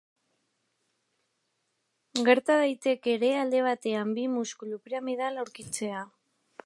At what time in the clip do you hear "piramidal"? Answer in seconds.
4.89-5.39